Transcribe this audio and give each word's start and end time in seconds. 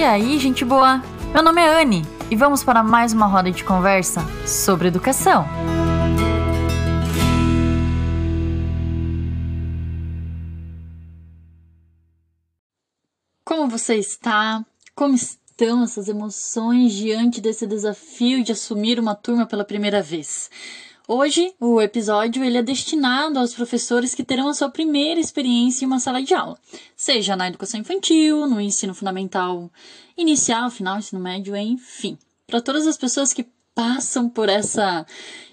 E 0.00 0.02
aí, 0.02 0.38
gente 0.38 0.64
boa? 0.64 1.02
Meu 1.30 1.42
nome 1.42 1.60
é 1.60 1.82
Anne 1.82 2.02
e 2.30 2.34
vamos 2.34 2.64
para 2.64 2.82
mais 2.82 3.12
uma 3.12 3.26
roda 3.26 3.50
de 3.50 3.62
conversa 3.62 4.22
sobre 4.46 4.88
educação. 4.88 5.44
Como 13.44 13.68
você 13.68 13.96
está? 13.96 14.64
Como 14.94 15.14
estão 15.14 15.82
essas 15.82 16.08
emoções 16.08 16.94
diante 16.94 17.38
desse 17.38 17.66
desafio 17.66 18.42
de 18.42 18.52
assumir 18.52 18.98
uma 18.98 19.14
turma 19.14 19.44
pela 19.44 19.66
primeira 19.66 20.00
vez? 20.00 20.48
Hoje, 21.12 21.52
o 21.58 21.80
episódio 21.80 22.44
ele 22.44 22.56
é 22.56 22.62
destinado 22.62 23.36
aos 23.36 23.52
professores 23.52 24.14
que 24.14 24.22
terão 24.22 24.48
a 24.48 24.54
sua 24.54 24.70
primeira 24.70 25.18
experiência 25.18 25.84
em 25.84 25.88
uma 25.88 25.98
sala 25.98 26.22
de 26.22 26.32
aula, 26.32 26.56
seja 26.96 27.34
na 27.34 27.48
educação 27.48 27.80
infantil, 27.80 28.46
no 28.46 28.60
ensino 28.60 28.94
fundamental 28.94 29.68
inicial, 30.16 30.70
final, 30.70 30.98
ensino 30.98 31.20
médio, 31.20 31.56
enfim. 31.56 32.16
Para 32.46 32.60
todas 32.60 32.86
as 32.86 32.96
pessoas 32.96 33.32
que 33.32 33.44
passam 33.74 34.28
por 34.28 34.48
essa 34.48 35.04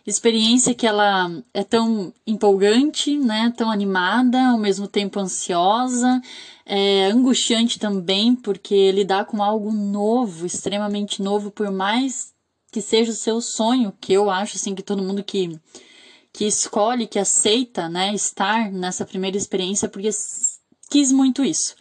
experiência 0.06 0.76
que 0.76 0.86
ela 0.86 1.28
é 1.52 1.64
tão 1.64 2.14
empolgante, 2.28 3.18
né, 3.18 3.52
tão 3.58 3.72
animada, 3.72 4.40
ao 4.50 4.60
mesmo 4.60 4.88
tempo 4.88 5.20
ansiosa, 5.20 6.22
é 6.68 7.08
angustiante 7.08 7.80
também, 7.80 8.36
porque 8.36 8.92
lidar 8.92 9.26
com 9.26 9.42
algo 9.42 9.72
novo, 9.72 10.46
extremamente 10.46 11.20
novo, 11.20 11.50
por 11.50 11.72
mais 11.72 12.37
que 12.72 12.82
seja 12.82 13.12
o 13.12 13.16
seu 13.16 13.42
sonho, 13.42 13.94
que 14.00 14.14
eu 14.14 14.30
acho 14.30 14.56
assim 14.58 14.76
que 14.76 14.84
todo 14.84 15.04
mundo 15.04 15.24
que 15.24 15.60
que 16.34 16.46
escolhe, 16.46 17.08
que 17.08 17.18
aceita, 17.18 17.90
né, 17.90 18.14
estar 18.14 18.72
nessa 18.72 19.06
primeira 19.06 19.36
experiência 19.36 19.90
porque 19.90 20.10
quis 20.90 21.12
muito 21.12 21.44
isso, 21.44 21.76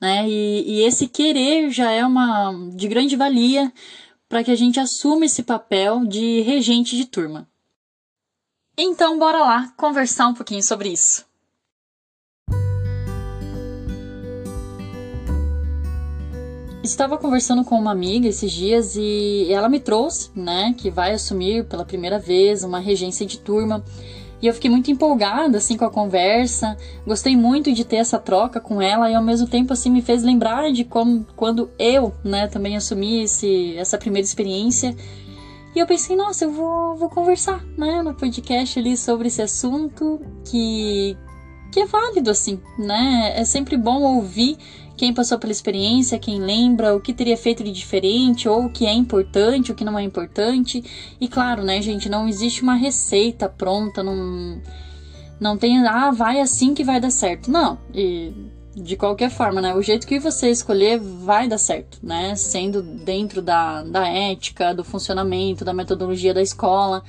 né? 0.00 0.28
E, 0.28 0.64
e 0.66 0.82
esse 0.82 1.06
querer 1.06 1.70
já 1.70 1.90
é 1.92 2.04
uma 2.04 2.52
de 2.74 2.88
grande 2.88 3.14
valia 3.14 3.72
para 4.28 4.42
que 4.42 4.50
a 4.50 4.56
gente 4.56 4.80
assuma 4.80 5.26
esse 5.26 5.42
papel 5.42 6.04
de 6.06 6.40
regente 6.40 6.96
de 6.96 7.04
turma. 7.04 7.48
Então, 8.76 9.18
bora 9.18 9.38
lá 9.38 9.68
conversar 9.76 10.28
um 10.28 10.34
pouquinho 10.34 10.62
sobre 10.62 10.88
isso. 10.88 11.24
Estava 16.82 17.18
conversando 17.18 17.62
com 17.62 17.78
uma 17.78 17.90
amiga 17.90 18.26
esses 18.26 18.50
dias 18.50 18.96
e 18.96 19.52
ela 19.52 19.68
me 19.68 19.78
trouxe, 19.78 20.30
né, 20.34 20.74
que 20.78 20.90
vai 20.90 21.12
assumir 21.12 21.66
pela 21.66 21.84
primeira 21.84 22.18
vez 22.18 22.64
uma 22.64 22.78
regência 22.80 23.26
de 23.26 23.38
turma. 23.38 23.84
E 24.40 24.46
eu 24.46 24.54
fiquei 24.54 24.70
muito 24.70 24.90
empolgada 24.90 25.58
assim 25.58 25.76
com 25.76 25.84
a 25.84 25.90
conversa. 25.90 26.74
Gostei 27.06 27.36
muito 27.36 27.70
de 27.70 27.84
ter 27.84 27.96
essa 27.96 28.18
troca 28.18 28.58
com 28.58 28.80
ela 28.80 29.10
e 29.10 29.14
ao 29.14 29.22
mesmo 29.22 29.46
tempo 29.46 29.74
assim 29.74 29.90
me 29.90 30.00
fez 30.00 30.22
lembrar 30.22 30.72
de 30.72 30.82
como 30.82 31.26
quando 31.36 31.70
eu, 31.78 32.14
né, 32.24 32.46
também 32.46 32.74
assumi 32.76 33.24
esse, 33.24 33.76
essa 33.76 33.98
primeira 33.98 34.26
experiência. 34.26 34.96
E 35.76 35.78
eu 35.78 35.86
pensei, 35.86 36.16
nossa, 36.16 36.46
eu 36.46 36.50
vou, 36.50 36.96
vou 36.96 37.10
conversar, 37.10 37.62
né, 37.76 38.02
no 38.02 38.14
podcast 38.14 38.78
ali 38.78 38.96
sobre 38.96 39.28
esse 39.28 39.42
assunto 39.42 40.18
que 40.50 41.14
que 41.70 41.78
é 41.78 41.86
válido 41.86 42.30
assim, 42.30 42.60
né? 42.76 43.32
É 43.36 43.44
sempre 43.44 43.76
bom 43.76 44.02
ouvir 44.02 44.58
quem 45.00 45.14
passou 45.14 45.38
pela 45.38 45.50
experiência, 45.50 46.18
quem 46.18 46.38
lembra, 46.38 46.94
o 46.94 47.00
que 47.00 47.14
teria 47.14 47.34
feito 47.34 47.64
de 47.64 47.72
diferente, 47.72 48.46
ou 48.46 48.66
o 48.66 48.68
que 48.68 48.84
é 48.84 48.92
importante, 48.92 49.72
o 49.72 49.74
que 49.74 49.82
não 49.82 49.98
é 49.98 50.02
importante. 50.02 50.84
E 51.18 51.26
claro, 51.26 51.64
né, 51.64 51.80
gente, 51.80 52.06
não 52.06 52.28
existe 52.28 52.62
uma 52.62 52.74
receita 52.74 53.48
pronta, 53.48 54.02
não, 54.02 54.60
não 55.40 55.56
tem, 55.56 55.78
ah, 55.86 56.10
vai 56.10 56.38
assim 56.38 56.74
que 56.74 56.84
vai 56.84 57.00
dar 57.00 57.10
certo. 57.10 57.50
Não, 57.50 57.78
e 57.94 58.30
de 58.76 58.94
qualquer 58.94 59.30
forma, 59.30 59.62
né, 59.62 59.74
o 59.74 59.80
jeito 59.80 60.06
que 60.06 60.18
você 60.18 60.50
escolher 60.50 61.00
vai 61.00 61.48
dar 61.48 61.56
certo, 61.56 61.98
né, 62.02 62.36
sendo 62.36 62.82
dentro 62.82 63.40
da, 63.40 63.82
da 63.82 64.06
ética, 64.06 64.74
do 64.74 64.84
funcionamento, 64.84 65.64
da 65.64 65.72
metodologia 65.72 66.34
da 66.34 66.42
escola. 66.42 67.02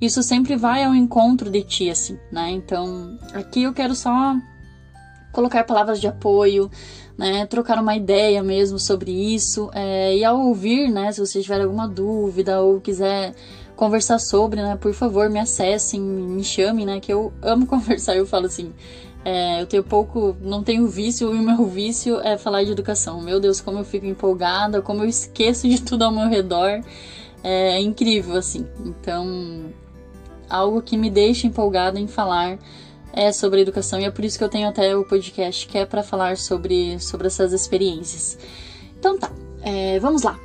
Isso 0.00 0.20
sempre 0.20 0.56
vai 0.56 0.82
ao 0.82 0.96
encontro 0.96 1.48
de 1.48 1.62
ti, 1.62 1.90
assim, 1.90 2.18
né? 2.32 2.50
Então, 2.50 3.16
aqui 3.32 3.62
eu 3.62 3.72
quero 3.72 3.94
só 3.94 4.34
colocar 5.36 5.64
palavras 5.64 6.00
de 6.00 6.06
apoio, 6.06 6.70
né, 7.18 7.44
trocar 7.44 7.78
uma 7.78 7.94
ideia 7.94 8.42
mesmo 8.42 8.78
sobre 8.78 9.10
isso. 9.12 9.68
É, 9.74 10.16
e 10.16 10.24
ao 10.24 10.40
ouvir, 10.40 10.88
né, 10.90 11.12
se 11.12 11.20
você 11.20 11.42
tiver 11.42 11.60
alguma 11.60 11.86
dúvida 11.86 12.62
ou 12.62 12.80
quiser 12.80 13.34
conversar 13.76 14.18
sobre, 14.18 14.62
né, 14.62 14.76
por 14.80 14.94
favor, 14.94 15.28
me 15.28 15.38
acessem, 15.38 16.00
me 16.00 16.42
chamem, 16.42 16.86
né, 16.86 17.00
que 17.00 17.12
eu 17.12 17.34
amo 17.42 17.66
conversar. 17.68 18.16
Eu 18.16 18.26
falo 18.26 18.46
assim, 18.46 18.72
é, 19.22 19.60
eu 19.60 19.66
tenho 19.66 19.84
pouco, 19.84 20.34
não 20.40 20.62
tenho 20.62 20.88
vício, 20.88 21.34
e 21.34 21.38
o 21.38 21.42
meu 21.42 21.66
vício 21.66 22.18
é 22.20 22.38
falar 22.38 22.64
de 22.64 22.72
educação. 22.72 23.20
Meu 23.20 23.38
Deus, 23.38 23.60
como 23.60 23.78
eu 23.78 23.84
fico 23.84 24.06
empolgada, 24.06 24.80
como 24.80 25.02
eu 25.02 25.08
esqueço 25.08 25.68
de 25.68 25.82
tudo 25.82 26.04
ao 26.04 26.10
meu 26.10 26.28
redor. 26.28 26.80
É, 27.44 27.78
incrível, 27.78 28.36
assim. 28.36 28.66
Então, 28.84 29.66
algo 30.48 30.80
que 30.80 30.96
me 30.96 31.10
deixa 31.10 31.46
empolgada 31.46 32.00
em 32.00 32.06
falar 32.06 32.58
é 33.16 33.32
sobre 33.32 33.62
educação 33.62 33.98
e 33.98 34.04
é 34.04 34.10
por 34.10 34.24
isso 34.24 34.36
que 34.36 34.44
eu 34.44 34.48
tenho 34.48 34.68
até 34.68 34.94
o 34.94 35.02
podcast 35.02 35.66
que 35.66 35.78
é 35.78 35.86
para 35.86 36.02
falar 36.02 36.36
sobre, 36.36 37.00
sobre 37.00 37.26
essas 37.26 37.52
experiências. 37.54 38.38
Então 38.98 39.18
tá, 39.18 39.32
é, 39.62 39.98
vamos 39.98 40.22
lá. 40.22 40.38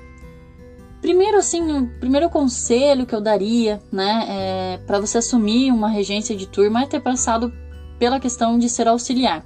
Primeiro, 1.01 1.37
assim, 1.37 1.61
o 1.79 1.87
primeiro 1.99 2.29
conselho 2.29 3.05
que 3.05 3.13
eu 3.13 3.19
daria, 3.19 3.81
né, 3.91 4.25
é, 4.29 4.79
para 4.87 4.99
você 4.99 5.17
assumir 5.17 5.71
uma 5.71 5.89
regência 5.89 6.35
de 6.35 6.47
turma 6.47 6.83
é 6.83 6.85
ter 6.85 7.01
passado 7.01 7.51
pela 7.99 8.19
questão 8.19 8.57
de 8.57 8.69
ser 8.69 8.87
auxiliar. 8.87 9.43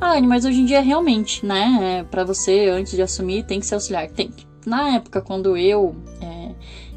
Ah, 0.00 0.20
mas 0.20 0.44
hoje 0.44 0.60
em 0.60 0.64
dia 0.64 0.80
realmente, 0.80 1.46
né, 1.46 1.78
é, 2.00 2.02
para 2.02 2.24
você 2.24 2.68
antes 2.70 2.92
de 2.92 3.02
assumir 3.02 3.44
tem 3.44 3.60
que 3.60 3.66
ser 3.66 3.76
auxiliar, 3.76 4.10
tem 4.10 4.28
que. 4.30 4.44
Na 4.66 4.96
época 4.96 5.20
quando 5.20 5.56
eu 5.56 5.94
é, 6.20 6.50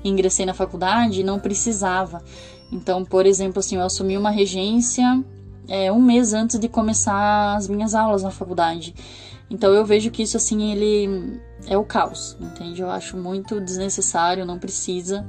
ingressei 0.04 0.46
na 0.46 0.54
faculdade, 0.56 1.22
não 1.22 1.38
precisava. 1.40 2.24
Então, 2.72 3.06
por 3.06 3.26
exemplo, 3.26 3.60
assim, 3.60 3.76
eu 3.76 3.84
assumi 3.84 4.18
uma 4.18 4.32
regência 4.32 5.24
é, 5.68 5.92
um 5.92 6.02
mês 6.02 6.34
antes 6.34 6.60
de 6.60 6.68
começar 6.68 7.56
as 7.56 7.68
minhas 7.68 7.94
aulas 7.94 8.24
na 8.24 8.32
faculdade. 8.32 8.96
Então 9.50 9.74
eu 9.74 9.86
vejo 9.86 10.12
que 10.12 10.24
isso 10.24 10.38
assim 10.38 10.72
ele 10.72 11.40
é 11.68 11.78
o 11.78 11.84
caos, 11.84 12.38
entende? 12.40 12.82
Eu 12.82 12.90
acho 12.90 13.16
muito 13.16 13.60
desnecessário, 13.62 14.46
não 14.46 14.60
precisa, 14.60 15.26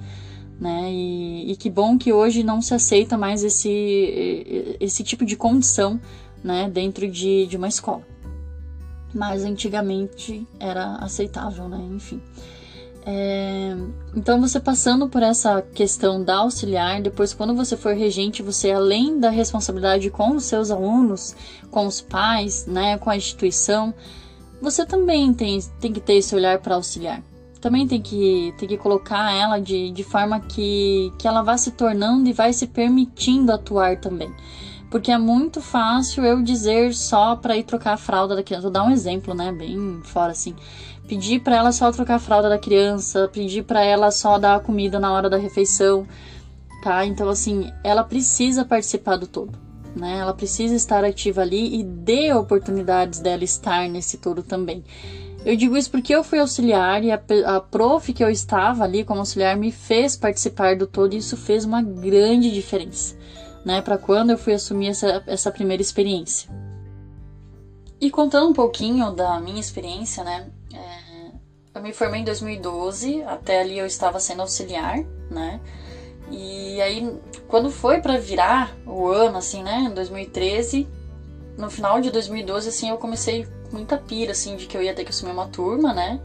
né? 0.60 0.90
E, 0.90 1.52
e 1.52 1.56
que 1.56 1.70
bom 1.70 1.96
que 1.96 2.12
hoje 2.12 2.42
não 2.42 2.60
se 2.60 2.74
aceita 2.74 3.16
mais 3.16 3.44
esse 3.44 4.76
esse 4.80 5.04
tipo 5.04 5.24
de 5.24 5.36
condição, 5.36 6.00
né? 6.42 6.68
Dentro 6.68 7.08
de, 7.08 7.46
de 7.46 7.56
uma 7.56 7.68
escola. 7.68 8.02
Mas 9.14 9.44
antigamente 9.44 10.46
era 10.58 10.96
aceitável, 10.96 11.68
né? 11.68 11.78
Enfim. 11.94 12.20
É, 13.10 13.74
então, 14.14 14.38
você 14.38 14.60
passando 14.60 15.08
por 15.08 15.22
essa 15.22 15.62
questão 15.62 16.22
da 16.22 16.36
auxiliar, 16.36 17.00
depois, 17.00 17.32
quando 17.32 17.54
você 17.54 17.74
for 17.74 17.94
regente, 17.94 18.42
você, 18.42 18.70
além 18.70 19.18
da 19.18 19.30
responsabilidade 19.30 20.10
com 20.10 20.36
os 20.36 20.44
seus 20.44 20.70
alunos, 20.70 21.34
com 21.70 21.86
os 21.86 22.02
pais, 22.02 22.66
né, 22.66 22.98
com 22.98 23.08
a 23.08 23.16
instituição, 23.16 23.94
você 24.60 24.84
também 24.84 25.32
tem, 25.32 25.58
tem 25.80 25.90
que 25.90 26.00
ter 26.00 26.16
esse 26.16 26.34
olhar 26.34 26.58
para 26.58 26.74
auxiliar. 26.74 27.22
Também 27.62 27.88
tem 27.88 28.02
que, 28.02 28.54
tem 28.58 28.68
que 28.68 28.76
colocar 28.76 29.32
ela 29.32 29.58
de, 29.58 29.90
de 29.90 30.04
forma 30.04 30.38
que, 30.40 31.10
que 31.18 31.26
ela 31.26 31.40
vá 31.40 31.56
se 31.56 31.70
tornando 31.70 32.28
e 32.28 32.34
vai 32.34 32.52
se 32.52 32.66
permitindo 32.66 33.50
atuar 33.50 33.96
também. 33.98 34.30
Porque 34.90 35.10
é 35.10 35.18
muito 35.18 35.62
fácil 35.62 36.24
eu 36.24 36.42
dizer 36.42 36.94
só 36.94 37.36
para 37.36 37.56
ir 37.56 37.64
trocar 37.64 37.94
a 37.94 37.96
fralda 37.96 38.36
da 38.36 38.42
criança. 38.42 38.62
Vou 38.62 38.70
dar 38.70 38.84
um 38.84 38.90
exemplo, 38.90 39.34
né? 39.34 39.52
Bem 39.52 40.00
fora 40.02 40.32
assim 40.32 40.54
pedir 41.08 41.40
para 41.40 41.56
ela 41.56 41.72
só 41.72 41.90
trocar 41.90 42.16
a 42.16 42.20
fralda 42.20 42.50
da 42.50 42.58
criança, 42.58 43.28
pedir 43.32 43.64
para 43.64 43.82
ela 43.82 44.10
só 44.10 44.38
dar 44.38 44.56
a 44.56 44.60
comida 44.60 45.00
na 45.00 45.10
hora 45.10 45.30
da 45.30 45.38
refeição, 45.38 46.06
tá? 46.82 47.04
Então 47.06 47.28
assim, 47.30 47.72
ela 47.82 48.04
precisa 48.04 48.64
participar 48.64 49.16
do 49.16 49.26
todo, 49.26 49.58
né? 49.96 50.18
Ela 50.18 50.34
precisa 50.34 50.74
estar 50.74 51.02
ativa 51.02 51.40
ali 51.40 51.80
e 51.80 51.82
dê 51.82 52.32
oportunidades 52.34 53.20
dela 53.20 53.42
estar 53.42 53.88
nesse 53.88 54.18
todo 54.18 54.42
também. 54.42 54.84
Eu 55.46 55.56
digo 55.56 55.76
isso 55.76 55.90
porque 55.90 56.14
eu 56.14 56.22
fui 56.22 56.40
auxiliar 56.40 57.02
e 57.02 57.10
a, 57.10 57.20
a 57.46 57.60
prof 57.60 58.12
que 58.12 58.22
eu 58.22 58.28
estava 58.28 58.84
ali 58.84 59.02
como 59.02 59.20
auxiliar 59.20 59.56
me 59.56 59.72
fez 59.72 60.14
participar 60.14 60.76
do 60.76 60.86
todo 60.86 61.14
e 61.14 61.18
isso 61.18 61.36
fez 61.36 61.64
uma 61.64 61.80
grande 61.80 62.52
diferença, 62.52 63.16
né? 63.64 63.80
Para 63.80 63.96
quando 63.96 64.30
eu 64.30 64.38
fui 64.38 64.52
assumir 64.52 64.88
essa, 64.88 65.22
essa 65.26 65.50
primeira 65.50 65.80
experiência. 65.80 66.50
E 68.00 68.10
contando 68.10 68.50
um 68.50 68.52
pouquinho 68.52 69.10
da 69.10 69.40
minha 69.40 69.58
experiência, 69.58 70.22
né? 70.22 70.50
Eu 71.74 71.82
me 71.82 71.92
formei 71.92 72.20
em 72.20 72.24
2012, 72.24 73.22
até 73.22 73.60
ali 73.60 73.78
eu 73.78 73.86
estava 73.86 74.18
sendo 74.18 74.40
auxiliar, 74.40 74.98
né? 75.30 75.60
E 76.30 76.80
aí, 76.80 77.16
quando 77.46 77.70
foi 77.70 77.98
para 77.98 78.16
virar 78.16 78.74
o 78.84 79.06
ano, 79.06 79.38
assim, 79.38 79.62
né, 79.62 79.88
2013, 79.94 80.86
no 81.56 81.70
final 81.70 82.00
de 82.00 82.10
2012, 82.10 82.68
assim, 82.68 82.88
eu 82.88 82.96
comecei 82.96 83.46
muita 83.72 83.96
pira, 83.96 84.32
assim, 84.32 84.56
de 84.56 84.66
que 84.66 84.76
eu 84.76 84.82
ia 84.82 84.92
ter 84.92 85.04
que 85.04 85.10
assumir 85.10 85.30
uma 85.30 85.46
turma, 85.46 85.92
né? 85.92 86.20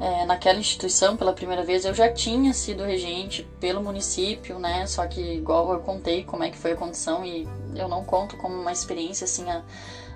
É, 0.00 0.24
naquela 0.24 0.58
instituição, 0.58 1.16
pela 1.16 1.32
primeira 1.32 1.62
vez, 1.62 1.84
eu 1.84 1.92
já 1.92 2.08
tinha 2.08 2.52
sido 2.52 2.84
regente 2.84 3.42
pelo 3.58 3.80
município, 3.80 4.58
né? 4.58 4.86
Só 4.86 5.06
que, 5.06 5.20
igual 5.20 5.72
eu 5.72 5.80
contei 5.80 6.22
como 6.22 6.44
é 6.44 6.50
que 6.50 6.56
foi 6.56 6.72
a 6.72 6.76
condição 6.76 7.24
e 7.24 7.46
eu 7.74 7.88
não 7.88 8.02
conto 8.04 8.36
como 8.36 8.54
uma 8.54 8.70
experiência, 8.70 9.24
assim, 9.24 9.48
a, 9.50 9.62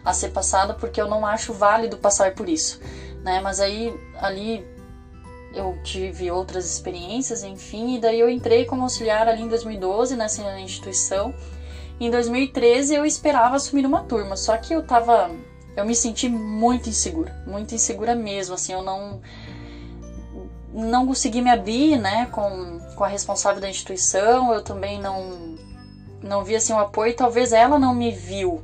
a 0.05 0.13
ser 0.13 0.31
passada, 0.31 0.75
porque 0.75 1.01
eu 1.01 1.09
não 1.09 1.25
acho 1.25 1.53
válido 1.53 1.97
passar 1.97 2.35
por 2.35 2.49
isso, 2.49 2.81
né? 3.23 3.41
Mas 3.41 3.61
aí, 3.61 3.95
ali 4.19 4.67
eu 5.55 5.79
tive 5.83 6.31
outras 6.31 6.65
experiências, 6.67 7.43
enfim, 7.43 7.97
e 7.97 8.01
daí 8.01 8.19
eu 8.19 8.31
entrei 8.31 8.65
como 8.65 8.83
auxiliar 8.83 9.29
ali 9.29 9.43
em 9.43 9.49
2012 9.49 10.17
nessa 10.17 10.43
instituição. 10.61 11.35
Em 12.01 12.11
2013 12.11 12.95
eu 12.95 13.05
esperava 13.05 13.57
assumir 13.57 13.87
uma 13.87 14.03
turma, 14.03 14.37
só 14.37 14.57
que 14.57 14.75
eu 14.75 14.83
tava. 14.85 15.31
Eu 15.77 15.85
me 15.85 15.95
senti 15.95 16.29
muito 16.29 16.89
insegura, 16.89 17.35
muito 17.47 17.75
insegura 17.75 18.15
mesmo, 18.15 18.55
assim, 18.55 18.73
eu 18.73 18.83
não. 18.83 19.21
Não 20.75 21.07
consegui 21.07 21.43
me 21.43 21.51
abrir, 21.51 21.99
né, 21.99 22.27
com, 22.33 22.81
com 22.97 23.05
a 23.05 23.09
responsável 23.09 23.61
da 23.61 23.69
instituição, 23.69 24.53
eu 24.53 24.63
também 24.63 25.01
não. 25.01 25.53
Não 26.23 26.45
vi, 26.45 26.57
assim, 26.57 26.73
o 26.73 26.79
apoio, 26.79 27.15
talvez 27.15 27.53
ela 27.53 27.79
não 27.79 27.95
me 27.95 28.11
viu 28.13 28.63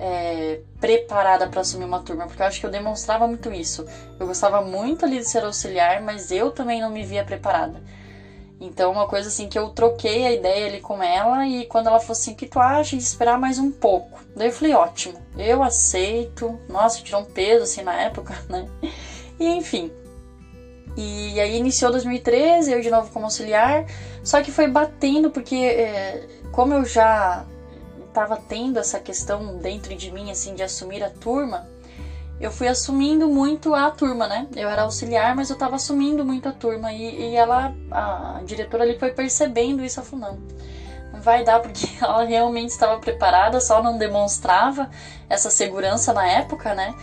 é, 0.00 0.60
preparada 0.80 1.46
para 1.46 1.60
assumir 1.60 1.84
uma 1.84 2.00
turma, 2.00 2.26
porque 2.26 2.42
eu 2.42 2.46
acho 2.46 2.58
que 2.58 2.66
eu 2.66 2.70
demonstrava 2.70 3.26
muito 3.26 3.52
isso. 3.52 3.84
Eu 4.18 4.26
gostava 4.26 4.60
muito 4.60 5.04
ali 5.04 5.18
de 5.18 5.28
ser 5.28 5.44
auxiliar, 5.44 6.00
mas 6.00 6.30
eu 6.30 6.50
também 6.50 6.80
não 6.80 6.90
me 6.90 7.04
via 7.04 7.22
preparada. 7.22 7.82
Então, 8.60 8.90
uma 8.90 9.06
coisa 9.06 9.28
assim 9.28 9.48
que 9.48 9.58
eu 9.58 9.70
troquei 9.70 10.26
a 10.26 10.32
ideia 10.32 10.66
ali 10.66 10.78
com 10.78 11.02
ela 11.02 11.46
e 11.46 11.64
quando 11.64 11.86
ela 11.86 11.98
falou 11.98 12.12
assim: 12.12 12.34
"Que 12.34 12.46
tu 12.46 12.58
acha 12.58 12.94
de 12.94 13.02
esperar 13.02 13.38
mais 13.38 13.58
um 13.58 13.70
pouco?". 13.70 14.22
Daí 14.36 14.48
eu 14.48 14.52
falei: 14.52 14.74
"Ótimo. 14.74 15.22
Eu 15.36 15.62
aceito". 15.62 16.58
Nossa, 16.68 17.00
tirou 17.00 17.22
um 17.22 17.24
peso 17.24 17.62
assim 17.62 17.80
na 17.80 17.94
época, 17.94 18.36
né? 18.48 18.66
E 19.38 19.48
enfim. 19.48 19.90
E 20.96 21.40
aí 21.40 21.56
iniciou 21.56 21.90
2013, 21.90 22.72
eu 22.72 22.80
de 22.80 22.90
novo 22.90 23.10
como 23.10 23.24
auxiliar, 23.24 23.84
só 24.22 24.42
que 24.42 24.50
foi 24.50 24.66
batendo 24.66 25.30
porque 25.30 25.54
é, 25.54 26.26
como 26.52 26.74
eu 26.74 26.84
já 26.84 27.44
estava 28.10 28.36
tendo 28.36 28.78
essa 28.78 29.00
questão 29.00 29.56
dentro 29.56 29.94
de 29.94 30.10
mim, 30.10 30.30
assim, 30.30 30.54
de 30.54 30.62
assumir 30.62 31.02
a 31.02 31.10
turma, 31.10 31.66
eu 32.40 32.50
fui 32.50 32.68
assumindo 32.68 33.28
muito 33.28 33.74
a 33.74 33.90
turma, 33.90 34.26
né? 34.26 34.48
Eu 34.56 34.68
era 34.68 34.82
auxiliar, 34.82 35.36
mas 35.36 35.50
eu 35.50 35.54
estava 35.54 35.76
assumindo 35.76 36.24
muito 36.24 36.48
a 36.48 36.52
turma. 36.52 36.90
E, 36.90 37.32
e, 37.32 37.36
ela, 37.36 37.74
a 37.90 38.40
diretora 38.44 38.82
ali 38.82 38.98
foi 38.98 39.10
percebendo 39.12 39.84
isso. 39.84 40.00
Ela 40.00 40.08
falou: 40.08 40.26
não, 40.26 40.38
não 41.12 41.20
vai 41.20 41.44
dar, 41.44 41.60
porque 41.60 41.86
ela 42.02 42.24
realmente 42.24 42.70
estava 42.70 42.98
preparada, 42.98 43.60
só 43.60 43.82
não 43.82 43.98
demonstrava 43.98 44.88
essa 45.28 45.50
segurança 45.50 46.14
na 46.14 46.26
época, 46.26 46.74
né? 46.74 46.94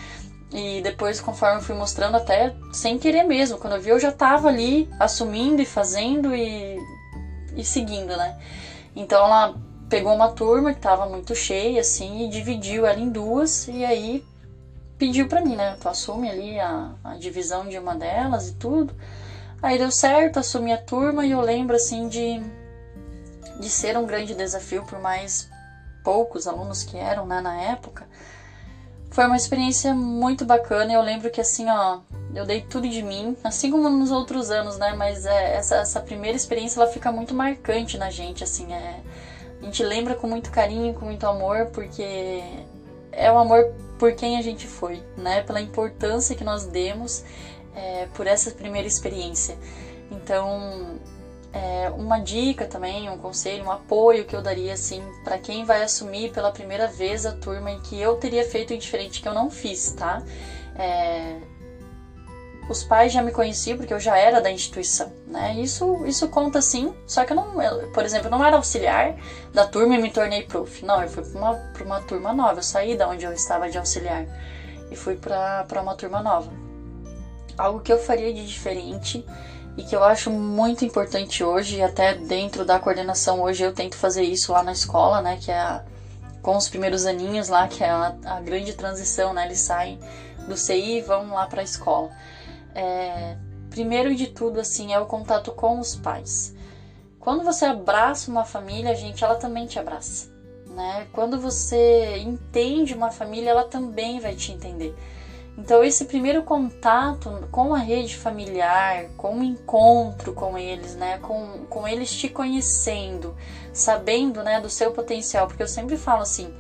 E 0.52 0.82
depois, 0.82 1.22
conforme 1.22 1.58
eu 1.58 1.62
fui 1.62 1.76
mostrando, 1.76 2.16
até 2.16 2.56
sem 2.74 2.98
querer 2.98 3.24
mesmo, 3.24 3.60
quando 3.60 3.74
eu 3.74 3.82
vi, 3.82 3.90
eu 3.90 4.00
já 4.00 4.10
estava 4.10 4.48
ali 4.48 4.90
assumindo 5.00 5.62
e 5.62 5.66
fazendo 5.66 6.34
e, 6.34 6.80
e 7.56 7.64
seguindo, 7.64 8.18
né? 8.18 8.40
Então 8.96 9.24
ela 9.24 9.56
pegou 9.90 10.14
uma 10.14 10.32
turma 10.32 10.74
que 10.74 10.80
tava 10.80 11.08
muito 11.08 11.34
cheia, 11.34 11.82
assim, 11.82 12.26
e 12.26 12.30
dividiu 12.30 12.86
ela 12.86 13.00
em 13.00 13.10
duas, 13.10 13.68
e 13.68 13.86
aí 13.86 14.24
pediu 14.98 15.28
para 15.28 15.42
mim, 15.42 15.56
né? 15.56 15.78
Tu 15.80 15.88
assume 15.88 16.30
ali 16.30 16.60
a, 16.60 16.92
a 17.04 17.16
divisão 17.16 17.68
de 17.68 17.78
uma 17.78 17.96
delas 17.96 18.50
e 18.50 18.54
tudo. 18.54 18.94
Aí 19.62 19.78
deu 19.78 19.92
certo, 19.92 20.40
assumi 20.40 20.72
a 20.74 20.78
turma 20.78 21.26
e 21.26 21.32
eu 21.32 21.42
lembro, 21.42 21.76
assim, 21.76 22.08
de, 22.08 22.42
de 23.60 23.70
ser 23.70 23.98
um 23.98 24.06
grande 24.06 24.34
desafio, 24.34 24.84
por 24.84 25.00
mais 25.00 25.50
poucos 26.04 26.48
alunos 26.48 26.84
que 26.84 26.98
eram, 26.98 27.26
né, 27.26 27.42
na 27.42 27.60
época. 27.62 28.08
Foi 29.10 29.26
uma 29.26 29.38
experiência 29.38 29.96
muito 29.96 30.46
bacana. 30.46 30.94
Eu 30.94 31.02
lembro 31.02 31.30
que, 31.32 31.42
assim, 31.42 31.70
ó, 31.70 32.00
eu 32.36 32.46
dei 32.46 32.62
tudo 32.62 32.88
de 32.88 33.02
mim, 33.02 33.36
assim 33.44 33.72
como 33.72 33.90
nos 33.90 34.12
outros 34.12 34.52
anos, 34.52 34.78
né? 34.78 34.94
Mas 34.94 35.26
é, 35.26 35.56
essa, 35.56 35.78
essa 35.78 36.02
primeira 36.02 36.36
experiência, 36.36 36.80
ela 36.80 36.92
fica 36.92 37.12
muito 37.12 37.34
marcante 37.34 37.98
na 37.98 38.10
gente, 38.10 38.44
assim, 38.44 38.72
é 38.74 39.02
a 39.62 39.66
gente 39.66 39.84
lembra 39.84 40.16
com 40.16 40.28
muito 40.28 40.52
carinho, 40.52 40.94
com 40.94 41.06
muito 41.06 41.26
amor, 41.26 41.68
porque 41.68 42.42
é 43.12 43.32
o 43.32 43.38
amor 43.38 43.74
por 43.98 44.14
quem 44.14 44.38
a 44.38 44.42
gente 44.42 44.68
foi, 44.68 45.02
né? 45.18 45.42
Pela 45.42 45.60
importância 45.60 46.36
que 46.36 46.44
nós 46.44 46.66
demos 46.66 47.24
é, 47.76 48.08
por 48.14 48.28
essa 48.28 48.52
primeira 48.52 48.88
experiência. 48.88 49.58
Então, 50.12 51.00
é, 51.52 51.90
uma 51.90 52.20
dica 52.20 52.66
também, 52.66 53.10
um 53.10 53.18
conselho, 53.18 53.66
um 53.66 53.72
apoio 53.72 54.26
que 54.26 54.36
eu 54.36 54.42
daria 54.42 54.74
assim 54.74 55.02
para 55.24 55.38
quem 55.38 55.66
vai 55.66 55.82
assumir 55.82 56.32
pela 56.32 56.52
primeira 56.52 56.88
vez 56.88 57.26
a 57.26 57.32
turma 57.32 57.72
e 57.72 57.80
que 57.80 58.00
eu 58.00 58.16
teria 58.16 58.44
feito 58.44 58.78
diferente 58.78 59.22
que 59.22 59.28
eu 59.28 59.34
não 59.34 59.50
fiz, 59.50 59.92
tá? 59.94 60.22
É, 60.76 61.38
os 62.70 62.84
pais 62.84 63.14
já 63.14 63.22
me 63.22 63.32
conheciam 63.32 63.78
porque 63.78 63.94
eu 63.94 64.00
já 64.00 64.18
era 64.18 64.42
da 64.42 64.52
instituição, 64.52 65.12
né? 65.26 65.56
Isso, 65.56 66.06
isso 66.06 66.28
conta 66.28 66.62
sim, 66.62 66.94
só 67.06 67.24
que 67.24 67.32
eu 67.32 67.36
não, 67.36 67.62
eu, 67.62 67.90
por 67.92 68.04
exemplo, 68.04 68.28
eu 68.28 68.32
não 68.32 68.44
era 68.44 68.58
auxiliar 68.58 69.16
da 69.54 69.66
turma 69.66 69.96
e 69.96 70.02
me 70.02 70.12
tornei 70.12 70.44
prof. 70.44 70.86
Não, 70.86 71.02
eu 71.02 71.08
fui 71.08 71.24
para 71.24 71.40
uma, 71.40 71.74
uma 71.86 72.02
turma 72.02 72.34
nova, 72.34 72.60
eu 72.60 72.64
saí 72.64 72.96
da 72.96 73.08
onde 73.08 73.26
eu 73.26 73.32
estava 73.32 73.70
de 73.70 73.78
auxiliar 73.78 74.26
e 74.92 74.96
fui 74.96 75.16
para 75.16 75.82
uma 75.82 75.96
turma 75.96 76.22
nova. 76.22 76.52
Algo 77.58 77.80
que 77.80 77.92
eu 77.92 77.98
faria 77.98 78.34
de 78.34 78.46
diferente 78.46 79.26
e 79.78 79.84
que 79.84 79.96
eu 79.96 80.04
acho 80.04 80.30
muito 80.30 80.84
importante 80.84 81.44
hoje, 81.44 81.82
até 81.82 82.16
dentro 82.16 82.66
da 82.66 82.80
coordenação 82.80 83.42
hoje 83.42 83.64
eu 83.64 83.74
tento 83.74 83.96
fazer 83.96 84.24
isso 84.24 84.52
lá 84.52 84.62
na 84.62 84.74
escola, 84.74 85.22
né? 85.22 85.38
Que 85.42 85.52
é 85.52 85.58
a, 85.58 85.84
com 86.42 86.58
os 86.58 86.68
primeiros 86.68 87.06
aninhos 87.06 87.48
lá, 87.48 87.68
que 87.68 87.82
é 87.82 87.90
a, 87.90 88.14
a 88.26 88.42
grande 88.42 88.74
transição, 88.74 89.34
né? 89.34 89.46
Eles 89.46 89.60
saem 89.60 89.98
do 90.48 90.58
CI 90.58 90.98
e 90.98 91.02
vão 91.02 91.34
lá 91.34 91.46
para 91.48 91.62
a 91.62 91.64
escola 91.64 92.12
é, 92.78 93.36
primeiro 93.72 94.16
de 94.16 94.28
tudo, 94.28 94.60
assim, 94.60 94.94
é 94.94 95.00
o 95.00 95.06
contato 95.08 95.52
com 95.52 95.80
os 95.80 95.96
pais. 95.96 96.56
Quando 97.20 97.44
você 97.44 97.66
abraça 97.66 98.30
uma 98.30 98.46
família, 98.46 98.96
gente, 98.96 99.24
ela 99.24 99.36
também 99.36 99.66
te 99.66 99.80
abraça, 99.80 100.30
né? 100.68 101.08
Quando 101.12 101.40
você 101.40 102.18
entende 102.20 102.94
uma 102.94 103.10
família, 103.10 103.50
ela 103.50 103.64
também 103.64 104.20
vai 104.20 104.36
te 104.36 104.52
entender. 104.52 104.96
Então, 105.58 105.84
esse 105.84 106.06
primeiro 106.06 106.44
contato 106.44 107.48
com 107.52 107.74
a 107.74 107.80
rede 107.80 108.16
familiar, 108.16 109.06
com 109.18 109.40
o 109.40 109.44
encontro 109.44 110.32
com 110.32 110.56
eles, 110.56 110.96
né? 110.96 111.18
Com, 111.18 111.66
com 111.68 111.88
eles 111.88 112.12
te 112.12 112.30
conhecendo, 112.30 113.36
sabendo, 113.74 114.44
né, 114.44 114.62
do 114.62 114.70
seu 114.70 114.92
potencial, 114.92 115.48
porque 115.48 115.64
eu 115.64 115.68
sempre 115.68 115.98
falo 115.98 116.22
assim, 116.22 116.54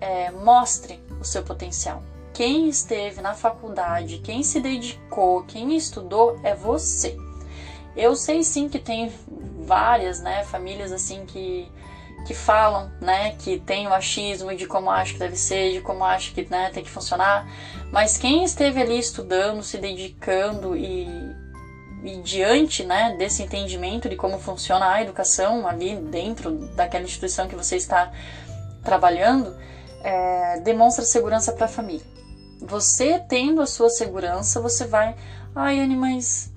é, 0.00 0.30
mostre 0.30 1.02
o 1.20 1.24
seu 1.24 1.42
potencial, 1.42 2.00
quem 2.34 2.68
esteve 2.68 3.22
na 3.22 3.32
faculdade, 3.32 4.18
quem 4.18 4.42
se 4.42 4.60
dedicou, 4.60 5.44
quem 5.44 5.76
estudou 5.76 6.38
é 6.42 6.54
você. 6.54 7.16
Eu 7.96 8.16
sei 8.16 8.42
sim 8.42 8.68
que 8.68 8.78
tem 8.78 9.10
várias, 9.60 10.20
né, 10.20 10.42
famílias 10.44 10.92
assim 10.92 11.24
que 11.24 11.72
que 12.26 12.32
falam, 12.32 12.90
né, 13.02 13.36
que 13.38 13.58
tem 13.58 13.86
o 13.86 13.92
achismo 13.92 14.54
de 14.56 14.66
como 14.66 14.90
acho 14.90 15.12
que 15.12 15.18
deve 15.18 15.36
ser, 15.36 15.72
de 15.74 15.80
como 15.82 16.02
acho 16.02 16.32
que, 16.32 16.48
né, 16.50 16.70
tem 16.72 16.82
que 16.82 16.88
funcionar, 16.88 17.46
mas 17.92 18.16
quem 18.16 18.42
esteve 18.44 18.80
ali 18.80 18.98
estudando, 18.98 19.62
se 19.62 19.76
dedicando 19.76 20.74
e, 20.74 21.06
e 22.02 22.16
diante, 22.22 22.82
né, 22.82 23.14
desse 23.18 23.42
entendimento 23.42 24.08
de 24.08 24.16
como 24.16 24.38
funciona 24.38 24.90
a 24.90 25.02
educação 25.02 25.68
ali 25.68 25.96
dentro 25.96 26.52
daquela 26.74 27.04
instituição 27.04 27.46
que 27.46 27.54
você 27.54 27.76
está 27.76 28.10
trabalhando, 28.82 29.54
é, 30.02 30.60
demonstra 30.60 31.04
segurança 31.04 31.52
para 31.52 31.66
a 31.66 31.68
família. 31.68 32.13
Você 32.66 33.18
tendo 33.18 33.60
a 33.60 33.66
sua 33.66 33.90
segurança, 33.90 34.58
você 34.58 34.86
vai. 34.86 35.14
Ai, 35.54 35.80
Anne, 35.80 35.94
mas. 35.94 36.50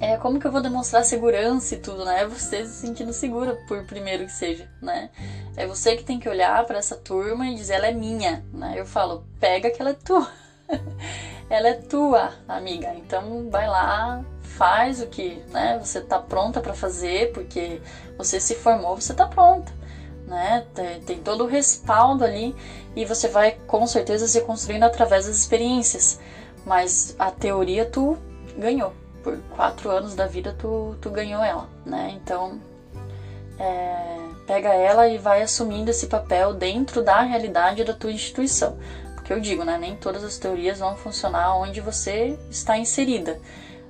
É, 0.00 0.16
como 0.16 0.40
que 0.40 0.46
eu 0.46 0.50
vou 0.50 0.62
demonstrar 0.62 1.04
segurança 1.04 1.74
e 1.74 1.78
tudo, 1.78 2.04
né? 2.04 2.22
É 2.22 2.26
você 2.26 2.64
se 2.64 2.86
sentindo 2.86 3.12
segura, 3.12 3.54
por 3.68 3.84
primeiro 3.84 4.24
que 4.24 4.32
seja, 4.32 4.68
né? 4.80 5.10
É 5.54 5.66
você 5.66 5.96
que 5.96 6.02
tem 6.02 6.18
que 6.18 6.28
olhar 6.28 6.64
para 6.64 6.78
essa 6.78 6.96
turma 6.96 7.46
e 7.46 7.54
dizer, 7.54 7.74
ela 7.74 7.86
é 7.86 7.92
minha, 7.92 8.44
né? 8.52 8.74
Eu 8.74 8.86
falo, 8.86 9.24
pega 9.38 9.70
que 9.70 9.80
ela 9.80 9.90
é 9.90 9.94
tua. 9.94 10.28
ela 11.48 11.68
é 11.68 11.74
tua, 11.74 12.32
amiga. 12.48 12.92
Então 12.94 13.48
vai 13.48 13.68
lá, 13.68 14.24
faz 14.40 15.00
o 15.00 15.06
que, 15.06 15.40
né? 15.50 15.78
Você 15.80 16.00
tá 16.00 16.18
pronta 16.18 16.60
para 16.60 16.74
fazer, 16.74 17.32
porque 17.32 17.80
você 18.16 18.40
se 18.40 18.54
formou, 18.54 18.96
você 18.96 19.14
tá 19.14 19.28
pronta 19.28 19.72
né? 20.32 20.66
Tem, 20.74 21.00
tem 21.02 21.18
todo 21.18 21.44
o 21.44 21.46
respaldo 21.46 22.24
ali 22.24 22.56
e 22.96 23.04
você 23.04 23.28
vai 23.28 23.58
com 23.66 23.86
certeza 23.86 24.26
se 24.26 24.40
construindo 24.40 24.84
através 24.84 25.26
das 25.26 25.36
experiências. 25.36 26.18
Mas 26.64 27.14
a 27.18 27.30
teoria 27.30 27.84
tu 27.84 28.16
ganhou. 28.56 28.92
Por 29.22 29.38
quatro 29.54 29.90
anos 29.90 30.14
da 30.14 30.26
vida 30.26 30.56
tu, 30.58 30.96
tu 31.00 31.10
ganhou 31.10 31.44
ela, 31.44 31.68
né? 31.84 32.12
Então 32.16 32.58
é, 33.58 34.18
pega 34.46 34.70
ela 34.70 35.06
e 35.06 35.18
vai 35.18 35.42
assumindo 35.42 35.90
esse 35.90 36.06
papel 36.06 36.54
dentro 36.54 37.02
da 37.02 37.20
realidade 37.20 37.84
da 37.84 37.92
tua 37.92 38.10
instituição. 38.10 38.78
Porque 39.14 39.32
eu 39.32 39.38
digo, 39.38 39.64
né? 39.64 39.76
Nem 39.78 39.96
todas 39.96 40.24
as 40.24 40.38
teorias 40.38 40.78
vão 40.78 40.96
funcionar 40.96 41.56
onde 41.56 41.80
você 41.80 42.38
está 42.50 42.76
inserida, 42.78 43.38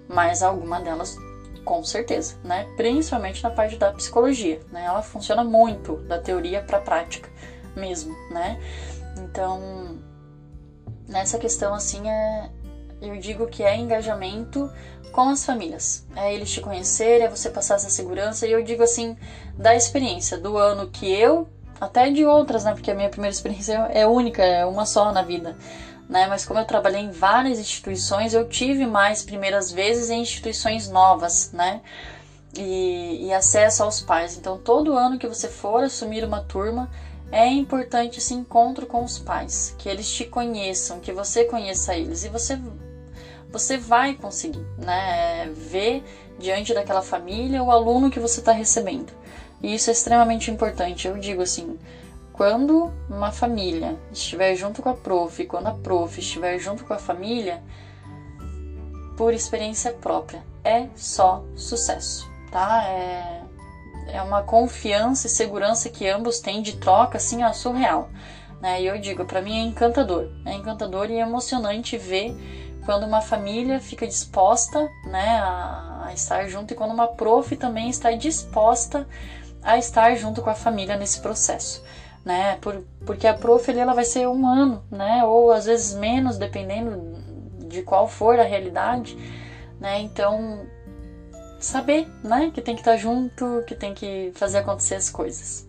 mas 0.09 0.43
alguma 0.43 0.81
delas 0.81 1.17
com 1.64 1.83
certeza, 1.85 2.37
né? 2.45 2.66
Principalmente 2.76 3.42
na 3.42 3.50
parte 3.50 3.76
da 3.76 3.92
psicologia, 3.92 4.61
né? 4.71 4.85
Ela 4.85 5.02
funciona 5.02 5.45
muito 5.45 5.97
da 6.02 6.19
teoria 6.19 6.62
para 6.62 6.78
a 6.78 6.81
prática 6.81 7.28
mesmo, 7.76 8.14
né? 8.31 8.59
Então, 9.19 9.99
nessa 11.09 11.38
questão 11.38 11.75
assim 11.75 12.09
é 12.09 12.50
eu 13.00 13.19
digo 13.19 13.49
que 13.49 13.64
é 13.64 13.76
engajamento 13.76 14.71
com 15.11 15.28
as 15.28 15.45
famílias. 15.45 16.07
É 16.16 16.33
eles 16.33 16.50
te 16.50 16.61
conhecerem, 16.61 17.26
é 17.26 17.28
você 17.28 17.50
passar 17.50 17.75
essa 17.75 17.90
segurança. 17.90 18.47
E 18.47 18.52
eu 18.52 18.62
digo 18.62 18.83
assim, 18.83 19.16
da 19.59 19.75
experiência 19.75 20.38
do 20.38 20.57
ano 20.57 20.88
que 20.88 21.12
eu, 21.12 21.49
até 21.81 22.11
de 22.11 22.25
outras, 22.25 22.64
né? 22.64 22.73
Porque 22.73 22.90
a 22.90 22.95
minha 22.95 23.09
primeira 23.09 23.35
experiência 23.35 23.75
é 23.92 24.07
única, 24.07 24.42
é 24.42 24.64
uma 24.64 24.87
só 24.87 25.12
na 25.12 25.23
vida 25.23 25.57
né? 26.12 26.26
Mas 26.28 26.45
como 26.45 26.61
eu 26.61 26.66
trabalhei 26.66 27.00
em 27.00 27.11
várias 27.11 27.59
instituições, 27.59 28.35
eu 28.35 28.47
tive 28.47 28.87
mais 28.87 29.23
primeiras 29.23 29.73
vezes 29.73 30.11
em 30.11 30.21
instituições 30.21 30.88
novas, 30.88 31.50
né? 31.52 31.81
E, 32.54 33.26
e 33.26 33.33
acesso 33.33 33.83
aos 33.83 34.02
pais. 34.02 34.37
Então, 34.37 34.59
todo 34.59 34.92
ano 34.92 35.19
que 35.19 35.26
você 35.26 35.49
for 35.49 35.83
assumir 35.83 36.23
uma 36.23 36.42
turma, 36.42 36.90
é 37.31 37.49
importante 37.49 38.19
esse 38.19 38.35
encontro 38.35 38.87
com 38.87 39.02
os 39.02 39.19
pais, 39.19 39.75
que 39.78 39.88
eles 39.88 40.12
te 40.12 40.26
conheçam, 40.26 41.00
que 41.00 41.12
você 41.12 41.47
conheça 41.47 41.97
eles 41.97 42.25
e 42.25 42.28
você 42.28 42.61
você 43.50 43.76
vai 43.76 44.14
conseguir, 44.14 44.64
né, 44.78 45.50
ver 45.54 46.02
diante 46.38 46.73
daquela 46.73 47.02
família 47.02 47.62
o 47.62 47.71
aluno 47.71 48.11
que 48.11 48.19
você 48.19 48.40
está 48.40 48.52
recebendo. 48.52 49.12
E 49.62 49.75
isso 49.75 49.90
é 49.90 49.92
extremamente 49.92 50.50
importante. 50.50 51.07
Eu 51.07 51.19
digo 51.19 51.42
assim, 51.42 51.78
quando 52.33 52.93
uma 53.09 53.31
família 53.31 53.99
estiver 54.11 54.55
junto 54.57 54.83
com 54.83 54.89
a 54.89 54.95
prof, 54.95 55.45
quando 55.47 55.67
a 55.67 55.75
prof 55.75 56.19
estiver 56.19 56.59
junto 56.59 56.85
com 56.85 56.95
a 56.95 56.99
família, 56.99 57.62
por 59.17 59.35
experiência 59.35 59.93
própria, 59.93 60.43
é 60.65 60.89
só 60.97 61.45
sucesso, 61.55 62.29
tá? 62.51 62.85
É, 62.85 63.43
é 64.09 64.23
uma 64.23 64.43
confiança 64.43 65.27
e 65.27 65.31
segurança 65.31 65.91
que 65.91 66.09
ambos 66.09 66.41
têm 66.41 66.62
de 66.62 66.77
troca, 66.77 67.19
assim, 67.19 67.45
ó, 67.45 67.53
surreal. 67.53 68.09
Né? 68.61 68.83
E 68.83 68.87
eu 68.87 68.99
digo, 68.99 69.25
para 69.25 69.43
mim 69.43 69.59
é 69.59 69.62
encantador, 69.62 70.31
é 70.47 70.55
encantador 70.55 71.11
e 71.11 71.19
emocionante 71.19 71.99
ver 71.99 72.35
quando 72.87 73.05
uma 73.05 73.21
família 73.21 73.79
fica 73.79 74.07
disposta, 74.07 74.89
né, 75.05 75.39
a, 75.39 76.07
a 76.07 76.12
estar 76.15 76.49
junto 76.49 76.73
e 76.73 76.77
quando 76.77 76.93
uma 76.93 77.09
prof 77.09 77.55
também 77.57 77.91
está 77.91 78.11
disposta 78.12 79.07
a 79.62 79.79
estar 79.79 80.17
junto 80.17 80.43
com 80.43 80.51
a 80.51 80.55
família 80.55 80.97
nesse 80.97 81.21
processo 81.21 81.85
né? 82.25 82.57
Por, 82.61 82.83
porque 83.05 83.26
a 83.26 83.35
prof 83.35 83.71
ali, 83.71 83.81
ela 83.81 83.95
vai 83.95 84.05
ser 84.05 84.29
um 84.29 84.47
ano, 84.47 84.83
né? 84.91 85.25
Ou 85.25 85.50
às 85.50 85.67
vezes 85.67 85.95
menos, 85.95 86.38
dependendo 86.38 87.19
de 87.67 87.83
qual 87.83 88.07
for 88.07 88.38
a 88.38 88.45
realidade, 88.45 89.17
né? 89.81 90.00
Então, 90.00 90.67
saber, 91.59 92.09
né? 92.23 92.50
Que 92.52 92.61
tem 92.61 92.75
que 92.75 92.81
estar 92.81 92.97
junto, 92.97 93.64
que 93.67 93.75
tem 93.75 93.95
que 93.95 94.33
fazer 94.35 94.59
acontecer 94.59 94.95
as 94.95 95.11
coisas. 95.11 95.67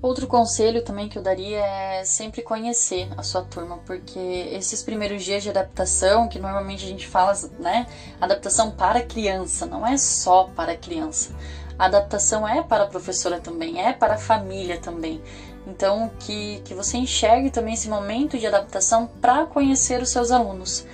Outro 0.00 0.28
conselho 0.28 0.84
também 0.84 1.08
que 1.08 1.18
eu 1.18 1.22
daria 1.22 1.58
é 1.58 2.04
sempre 2.04 2.40
conhecer 2.40 3.08
a 3.16 3.22
sua 3.24 3.42
turma, 3.42 3.78
porque 3.78 4.48
esses 4.52 4.80
primeiros 4.80 5.24
dias 5.24 5.42
de 5.42 5.50
adaptação, 5.50 6.28
que 6.28 6.38
normalmente 6.38 6.84
a 6.84 6.88
gente 6.88 7.04
fala, 7.04 7.32
né, 7.58 7.84
adaptação 8.20 8.70
para 8.70 9.02
criança, 9.02 9.66
não 9.66 9.84
é 9.84 9.96
só 9.96 10.44
para 10.44 10.76
criança. 10.76 11.34
A 11.78 11.84
adaptação 11.84 12.46
é 12.46 12.60
para 12.60 12.84
a 12.84 12.86
professora 12.86 13.38
também, 13.38 13.80
é 13.80 13.92
para 13.92 14.14
a 14.14 14.18
família 14.18 14.76
também. 14.76 15.20
Então, 15.66 16.10
que, 16.18 16.60
que 16.64 16.74
você 16.74 16.96
enxergue 16.96 17.50
também 17.50 17.74
esse 17.74 17.88
momento 17.88 18.38
de 18.38 18.46
adaptação 18.46 19.06
para 19.20 19.44
conhecer 19.44 20.00
os 20.02 20.08
seus 20.08 20.30
alunos. 20.30 20.84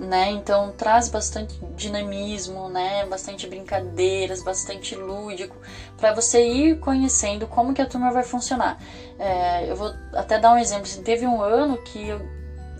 Né? 0.00 0.30
Então 0.30 0.72
traz 0.72 1.06
bastante 1.06 1.54
dinamismo, 1.76 2.68
né? 2.68 3.04
Bastante 3.04 3.46
brincadeiras, 3.46 4.42
bastante 4.42 4.96
lúdico, 4.96 5.54
para 5.96 6.10
você 6.10 6.42
ir 6.42 6.78
conhecendo 6.80 7.46
como 7.46 7.74
que 7.74 7.80
a 7.80 7.86
turma 7.86 8.10
vai 8.10 8.24
funcionar. 8.24 8.78
É, 9.18 9.70
eu 9.70 9.76
vou 9.76 9.92
até 10.14 10.38
dar 10.38 10.54
um 10.54 10.56
exemplo. 10.56 10.84
Assim, 10.84 11.02
teve 11.02 11.26
um 11.26 11.40
ano 11.40 11.76
que 11.78 12.08
eu, 12.08 12.20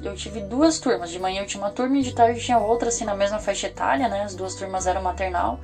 eu 0.03 0.15
tive 0.15 0.41
duas 0.41 0.79
turmas. 0.81 1.11
De 1.11 1.19
manhã 1.19 1.43
eu 1.43 1.47
tinha 1.47 1.63
uma 1.63 1.71
turma 1.71 1.99
e 1.99 2.03
de 2.03 2.13
tarde 2.13 2.41
tinha 2.41 2.59
outra, 2.59 2.89
assim, 2.89 3.05
na 3.05 3.15
mesma 3.15 3.39
faixa 3.39 3.67
etária, 3.67 4.09
né? 4.09 4.23
As 4.23 4.35
duas 4.35 4.55
turmas 4.55 4.87
eram 4.87 5.03
maternal. 5.03 5.61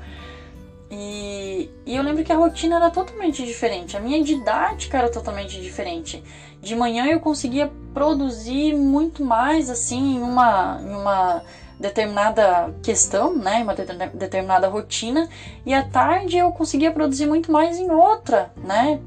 E, 0.91 1.71
e, 1.85 1.97
eu 1.97 2.03
lembro 2.03 2.25
que 2.25 2.33
a 2.33 2.37
rotina 2.37 2.77
era 2.77 2.91
totalmente 2.91 3.45
diferente, 3.45 3.97
a 3.97 4.01
minha 4.01 4.23
didática 4.23 4.97
era 4.97 5.11
totalmente 5.11 5.61
diferente. 5.61 6.23
De 6.63 6.75
manhã 6.75 7.07
eu 7.07 7.21
conseguia 7.21 7.71
produzir 7.93 8.75
muito 8.75 9.23
mais 9.23 9.69
assim 9.69 10.17
em 10.17 10.23
uma, 10.23 10.81
em 10.83 10.95
uma 10.95 11.43
determinada 11.79 12.75
questão, 12.83 13.37
né, 13.37 13.63
uma 13.63 13.75
determinada 13.75 14.67
rotina, 14.67 15.29
e 15.65 15.75
à 15.75 15.85
tarde 15.85 16.39
eu 16.39 16.51
conseguia 16.53 16.91
produzir 16.91 17.27
muito 17.27 17.53
mais 17.53 17.79
em 17.79 17.91
outra, 17.91 18.51
né, 18.57 18.99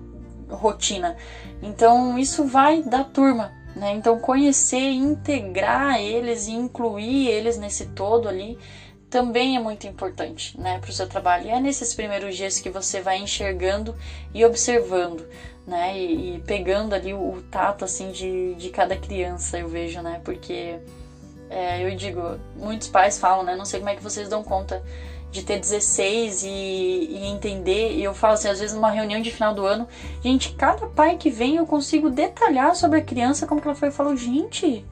rotina. 0.50 1.18
Então 1.62 2.18
isso 2.18 2.46
vai 2.46 2.84
da 2.84 3.04
turma, 3.04 3.52
né? 3.76 3.94
Então 3.94 4.20
conhecer, 4.20 4.92
integrar 4.92 6.00
eles 6.00 6.48
e 6.48 6.52
incluir 6.52 7.28
eles 7.28 7.58
nesse 7.58 7.88
todo 7.88 8.28
ali 8.28 8.58
também 9.12 9.58
é 9.58 9.60
muito 9.60 9.86
importante 9.86 10.60
né, 10.60 10.80
para 10.80 10.90
o 10.90 10.94
seu 10.94 11.06
trabalho. 11.06 11.48
E 11.48 11.50
é 11.50 11.60
nesses 11.60 11.94
primeiros 11.94 12.36
dias 12.36 12.60
que 12.60 12.70
você 12.70 13.02
vai 13.02 13.18
enxergando 13.18 13.94
e 14.34 14.44
observando, 14.46 15.28
né, 15.68 15.96
e, 16.00 16.38
e 16.38 16.40
pegando 16.40 16.96
ali 16.96 17.14
o, 17.14 17.34
o, 17.34 17.42
tato 17.52 17.84
assim 17.84 18.12
de, 18.12 18.56
de 18.56 18.70
cada 18.70 18.96
criança, 18.96 19.60
eu 19.60 19.68
vejo, 19.68 20.02
né, 20.02 20.22
porque 20.24 20.80
é, 21.50 21.86
eu 21.86 21.94
digo, 21.94 22.40
muitos 22.56 22.88
pais 22.88 23.20
falam, 23.20 23.44
né, 23.44 23.54
não 23.54 23.66
sei 23.66 23.82
como 23.82 23.90
é 23.90 23.96
que 23.98 24.02
vocês 24.02 24.30
dão 24.30 24.42
conta 24.42 24.82
de 25.30 25.44
ter 25.44 25.60
16 25.60 26.44
e, 26.44 26.48
e, 26.48 27.26
entender. 27.28 27.92
E 27.94 28.04
eu 28.04 28.14
falo 28.14 28.36
assim, 28.36 28.48
às 28.48 28.60
vezes 28.60 28.74
numa 28.74 28.92
reunião 28.92 29.22
de 29.22 29.30
final 29.30 29.54
do 29.54 29.66
ano, 29.66 29.88
gente, 30.24 30.54
cada 30.54 30.88
pai 30.88 31.18
que 31.18 31.30
vem 31.30 31.58
eu 31.58 31.66
consigo 31.66 32.10
detalhar 32.10 32.76
sobre 32.76 33.00
a 33.00 33.04
criança, 33.04 33.46
como 33.46 33.60
que 33.60 33.68
ela 33.68 33.76
foi. 33.76 33.90
Eu 33.90 33.94
falo, 33.94 34.16
gente, 34.16 34.86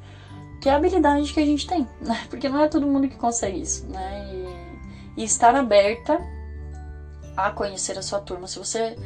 que 0.59 0.67
é 0.67 0.73
a 0.73 0.75
habilidade 0.75 1.33
que 1.33 1.39
a 1.39 1.45
gente 1.45 1.65
tem, 1.65 1.87
né? 2.01 2.25
Porque 2.29 2.49
não 2.49 2.61
é 2.61 2.67
todo 2.67 2.85
mundo 2.85 3.07
que 3.07 3.15
consegue 3.15 3.61
isso, 3.61 3.85
né? 3.87 4.27
E, 5.15 5.21
e 5.21 5.23
estar 5.23 5.55
aberta 5.55 6.19
a 7.35 7.51
conhecer 7.51 7.97
a 7.97 8.01
sua 8.01 8.19
turma. 8.19 8.47
Se 8.47 8.59
você 8.59 8.97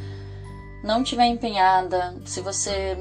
não 0.83 1.03
tiver 1.03 1.25
empenhada, 1.25 2.15
se 2.25 2.41
você 2.41 2.97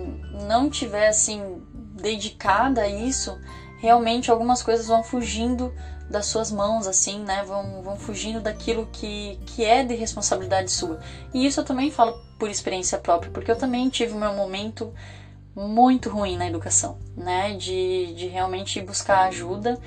não 0.47 0.69
tiver 0.69 1.09
assim 1.09 1.63
dedicada 1.75 2.83
a 2.83 2.89
isso, 2.89 3.39
realmente 3.79 4.31
algumas 4.31 4.63
coisas 4.63 4.87
vão 4.87 5.03
fugindo 5.03 5.73
das 6.09 6.27
suas 6.27 6.51
mãos, 6.51 6.87
assim, 6.87 7.21
né? 7.21 7.43
Vão, 7.43 7.83
vão 7.83 7.97
fugindo 7.97 8.41
daquilo 8.41 8.87
que, 8.93 9.41
que 9.47 9.65
é 9.65 9.83
de 9.83 9.95
responsabilidade 9.95 10.71
sua. 10.71 11.01
E 11.33 11.47
isso 11.47 11.61
eu 11.61 11.65
também 11.65 11.91
falo 11.91 12.15
por 12.39 12.51
experiência 12.51 12.99
própria, 12.99 13.31
porque 13.33 13.51
eu 13.51 13.57
também 13.57 13.89
tive 13.89 14.13
o 14.13 14.19
meu 14.19 14.33
momento 14.35 14.93
muito 15.55 16.09
ruim 16.09 16.37
na 16.37 16.47
educação, 16.47 16.99
né? 17.17 17.55
De, 17.55 18.15
de 18.15 18.27
realmente 18.27 18.81
buscar 18.81 19.25
ajuda 19.25 19.79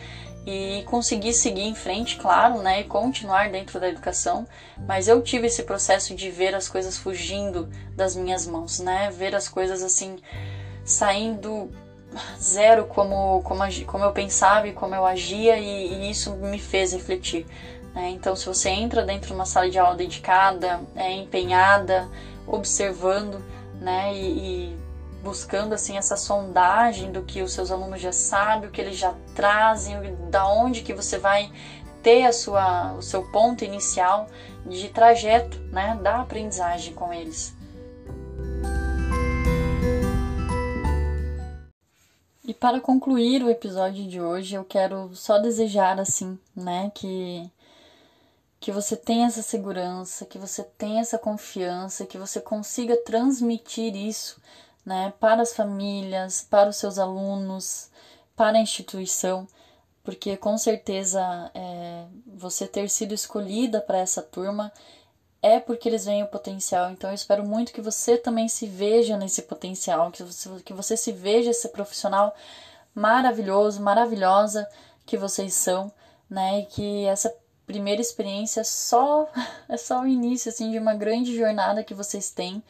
e 0.45 0.83
conseguir 0.85 1.33
seguir 1.33 1.63
em 1.63 1.73
frente, 1.73 2.17
claro, 2.17 2.61
né? 2.61 2.81
E 2.81 2.83
continuar 2.83 3.49
dentro 3.49 3.79
da 3.79 3.89
educação. 3.89 4.47
Mas 4.87 5.07
eu 5.07 5.21
tive 5.21 5.47
esse 5.47 5.63
processo 5.63 6.13
de 6.13 6.29
ver 6.29 6.53
as 6.53 6.67
coisas 6.67 6.97
fugindo 6.97 7.67
das 7.95 8.15
minhas 8.15 8.45
mãos, 8.45 8.79
né? 8.79 9.09
Ver 9.11 9.35
as 9.35 9.47
coisas 9.47 9.81
assim 9.81 10.17
saindo 10.83 11.71
zero 12.39 12.85
como, 12.85 13.41
como, 13.43 13.61
como 13.85 14.03
eu 14.03 14.11
pensava 14.11 14.67
e 14.67 14.73
como 14.73 14.93
eu 14.95 15.05
agia 15.05 15.57
e, 15.57 15.93
e 15.93 16.09
isso 16.11 16.33
me 16.35 16.59
fez 16.59 16.93
refletir. 16.93 17.45
Né? 17.93 18.09
Então, 18.09 18.35
se 18.35 18.45
você 18.45 18.69
entra 18.69 19.03
dentro 19.03 19.27
de 19.27 19.33
uma 19.33 19.45
sala 19.45 19.69
de 19.69 19.79
aula 19.79 19.95
dedicada, 19.95 20.81
é 20.95 21.11
empenhada, 21.11 22.07
observando, 22.45 23.43
né? 23.81 24.13
e, 24.13 24.71
e 24.71 24.84
buscando 25.25 25.73
assim 25.73 25.97
essa 25.97 26.15
sondagem 26.15 27.11
do 27.11 27.23
que 27.23 27.41
os 27.41 27.51
seus 27.51 27.71
alunos 27.71 27.99
já 27.99 28.11
sabem, 28.11 28.69
o 28.69 28.71
que 28.71 28.79
eles 28.79 28.95
já 28.95 29.11
trazem, 29.33 30.15
da 30.29 30.47
onde 30.47 30.83
que 30.83 30.93
você 30.93 31.17
vai 31.17 31.51
ter 32.03 32.27
a 32.27 32.31
sua, 32.31 32.93
o 32.93 33.01
seu 33.01 33.23
ponto 33.31 33.65
inicial 33.65 34.27
de 34.67 34.87
trajeto, 34.89 35.59
né, 35.71 35.99
da 36.03 36.21
aprendizagem 36.21 36.93
com 36.93 37.11
eles. 37.11 37.55
E 42.47 42.53
para 42.53 42.79
concluir 42.79 43.41
o 43.43 43.49
episódio 43.49 44.07
de 44.07 44.21
hoje, 44.21 44.53
eu 44.53 44.63
quero 44.63 45.09
só 45.15 45.39
desejar 45.39 45.99
assim, 45.99 46.37
né, 46.55 46.91
que 46.93 47.51
que 48.57 48.71
você 48.71 48.95
tenha 48.95 49.27
essa 49.27 49.43
segurança, 49.43 50.25
que 50.25 50.39
você 50.39 50.63
tenha 50.63 51.01
essa 51.01 51.19
confiança, 51.19 52.05
que 52.05 52.17
você 52.17 52.41
consiga 52.41 52.97
transmitir 52.97 53.95
isso 53.95 54.41
né, 54.85 55.13
para 55.19 55.41
as 55.41 55.53
famílias, 55.53 56.45
para 56.49 56.69
os 56.69 56.75
seus 56.77 56.99
alunos, 56.99 57.89
para 58.35 58.57
a 58.57 58.61
instituição, 58.61 59.47
porque 60.03 60.37
com 60.37 60.57
certeza 60.57 61.51
é, 61.55 62.05
você 62.27 62.67
ter 62.67 62.89
sido 62.89 63.13
escolhida 63.13 63.81
para 63.81 63.97
essa 63.97 64.21
turma 64.21 64.71
é 65.41 65.59
porque 65.59 65.89
eles 65.89 66.05
veem 66.05 66.23
o 66.23 66.27
potencial. 66.27 66.91
Então 66.91 67.09
eu 67.09 67.15
espero 67.15 67.43
muito 67.45 67.73
que 67.73 67.81
você 67.81 68.17
também 68.17 68.47
se 68.47 68.67
veja 68.67 69.17
nesse 69.17 69.43
potencial, 69.43 70.11
que 70.11 70.23
você, 70.23 70.49
que 70.63 70.73
você 70.73 70.95
se 70.97 71.11
veja 71.11 71.51
esse 71.51 71.69
profissional 71.69 72.35
maravilhoso, 72.93 73.81
maravilhosa 73.81 74.67
que 75.05 75.17
vocês 75.17 75.53
são, 75.53 75.91
né? 76.29 76.61
E 76.61 76.65
que 76.65 77.05
essa 77.05 77.33
primeira 77.65 78.01
experiência 78.01 78.61
é 78.61 78.63
só 78.63 79.27
é 79.69 79.77
só 79.77 80.01
o 80.01 80.07
início 80.07 80.49
assim 80.49 80.71
de 80.71 80.79
uma 80.79 80.93
grande 80.95 81.35
jornada 81.35 81.83
que 81.83 81.93
vocês 81.93 82.31
têm 82.31 82.63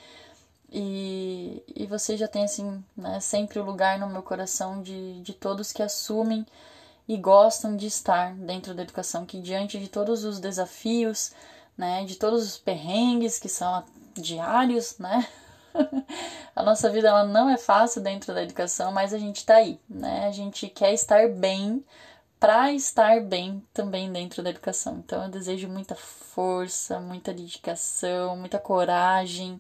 e, 0.78 1.64
e 1.74 1.88
você 1.88 2.18
já 2.18 2.28
tem, 2.28 2.44
assim, 2.44 2.84
né, 2.98 3.22
sempre 3.22 3.60
o 3.60 3.64
lugar 3.64 3.98
no 3.98 4.10
meu 4.10 4.22
coração 4.22 4.82
de, 4.82 5.22
de 5.22 5.32
todos 5.32 5.72
que 5.72 5.82
assumem 5.82 6.46
e 7.08 7.16
gostam 7.16 7.78
de 7.78 7.88
estar 7.88 8.34
dentro 8.36 8.74
da 8.74 8.84
educação, 8.84 9.26
que 9.26 9.40
diante 9.40 9.80
de 9.80 9.88
todos 9.88 10.26
os 10.26 10.38
desafios, 10.38 11.32
né, 11.78 12.04
de 12.04 12.18
todos 12.18 12.44
os 12.46 12.58
perrengues 12.58 13.40
que 13.40 13.48
são 13.48 13.86
diários, 14.16 14.98
né, 15.00 15.26
a 16.54 16.62
nossa 16.62 16.90
vida 16.90 17.08
ela 17.08 17.24
não 17.24 17.50
é 17.50 17.58
fácil 17.58 18.02
dentro 18.02 18.34
da 18.34 18.44
educação, 18.44 18.92
mas 18.92 19.14
a 19.14 19.18
gente 19.18 19.46
tá 19.46 19.56
aí, 19.56 19.80
né? 19.90 20.28
A 20.28 20.32
gente 20.32 20.68
quer 20.68 20.94
estar 20.94 21.30
bem 21.30 21.84
para 22.38 22.74
estar 22.74 23.22
bem 23.22 23.64
também 23.74 24.12
dentro 24.12 24.44
da 24.44 24.50
educação. 24.50 24.98
Então 24.98 25.24
eu 25.24 25.30
desejo 25.30 25.68
muita 25.70 25.96
força, 25.96 27.00
muita 27.00 27.34
dedicação, 27.34 28.36
muita 28.38 28.60
coragem. 28.60 29.60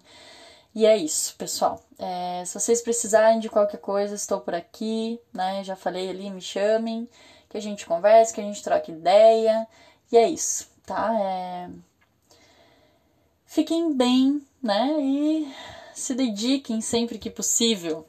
E 0.76 0.86
é 0.86 0.98
isso, 0.98 1.34
pessoal. 1.38 1.82
É, 1.98 2.44
se 2.46 2.60
vocês 2.60 2.82
precisarem 2.82 3.40
de 3.40 3.50
qualquer 3.50 3.78
coisa, 3.78 4.14
estou 4.14 4.42
por 4.42 4.54
aqui, 4.54 5.18
né? 5.34 5.64
Já 5.64 5.74
falei 5.74 6.10
ali, 6.10 6.30
me 6.30 6.42
chamem, 6.42 7.10
que 7.50 7.58
a 7.58 7.62
gente 7.62 7.86
converse, 7.86 8.34
que 8.34 8.42
a 8.42 8.44
gente 8.44 8.62
troque 8.62 8.92
ideia. 8.92 9.66
E 10.12 10.18
é 10.18 10.30
isso, 10.30 10.68
tá? 10.86 11.18
É... 11.18 11.70
Fiquem 13.46 13.94
bem, 13.96 14.46
né? 14.62 14.98
E 15.00 15.50
se 15.94 16.14
dediquem 16.14 16.82
sempre 16.82 17.18
que 17.18 17.30
possível 17.30 18.06